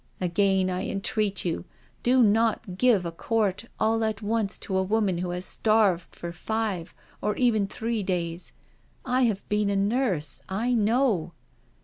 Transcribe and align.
"Again, 0.29 0.67
I 0.71 0.87
entreat 0.87 1.45
you, 1.45 1.63
do 2.01 2.23
not 2.23 2.75
give 2.79 3.05
a 3.05 3.11
quart 3.11 3.65
all 3.79 4.03
at 4.03 4.19
once 4.23 4.57
to 4.57 4.75
a 4.75 4.81
woman 4.81 5.19
who 5.19 5.29
has 5.29 5.45
starved 5.45 6.15
for 6.15 6.31
five, 6.31 6.95
or 7.21 7.35
even 7.35 7.67
three 7.67 8.01
days— 8.01 8.51
I 9.05 9.25
have 9.25 9.47
been 9.47 9.69
a 9.69 9.75
nurse— 9.75 10.41
I 10.49 10.73
know." 10.73 11.33